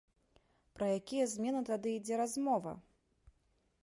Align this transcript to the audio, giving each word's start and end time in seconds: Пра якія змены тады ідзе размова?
Пра 0.77 0.85
якія 0.99 1.25
змены 1.33 1.61
тады 1.67 1.93
ідзе 1.97 2.15
размова? 2.21 2.73